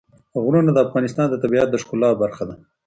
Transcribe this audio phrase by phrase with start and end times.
[0.43, 2.55] غرونه د افغانستان د طبیعت د ښکلا برخه ده.